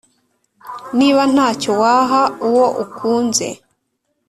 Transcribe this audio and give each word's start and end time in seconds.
Niba 0.97 1.21
ntacyo 1.33 1.71
waha 1.81 2.21
uwo 2.47 2.65
ukunze 2.83 3.47